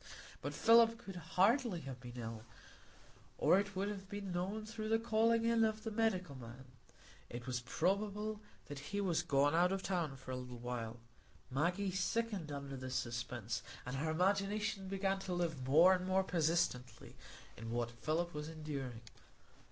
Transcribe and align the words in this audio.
But 0.41 0.55
Philip 0.55 0.97
could 0.97 1.15
hardly 1.15 1.81
have 1.81 1.99
been 1.99 2.15
ill, 2.15 2.43
or 3.37 3.59
it 3.59 3.75
would 3.75 3.87
have 3.87 4.09
been 4.09 4.31
known 4.31 4.65
through 4.65 4.89
the 4.89 4.97
calling 4.97 5.45
in 5.45 5.63
of 5.63 5.83
the 5.83 5.91
medical 5.91 6.33
man; 6.33 6.65
it 7.29 7.45
was 7.45 7.61
probable 7.61 8.41
that 8.65 8.79
he 8.79 8.99
was 8.99 9.21
gone 9.21 9.53
out 9.53 9.71
of 9.71 9.83
the 9.83 9.87
town 9.89 10.15
for 10.15 10.31
a 10.31 10.35
little 10.35 10.57
while. 10.57 10.97
Maggie 11.51 11.91
sickened 11.91 12.51
under 12.51 12.75
this 12.77 12.95
suspense, 12.95 13.61
and 13.85 13.97
her 13.97 14.09
imagination 14.09 14.87
began 14.87 15.19
to 15.19 15.35
live 15.35 15.67
more 15.67 15.93
and 15.93 16.07
more 16.07 16.23
persistently 16.23 17.15
in 17.55 17.69
what 17.69 17.91
Philip 17.91 18.33
was 18.33 18.49
enduring. 18.49 19.01